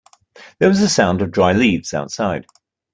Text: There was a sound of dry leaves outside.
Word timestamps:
There 0.57 0.67
was 0.67 0.81
a 0.81 0.89
sound 0.89 1.21
of 1.21 1.29
dry 1.29 1.51
leaves 1.53 1.93
outside. 1.93 2.47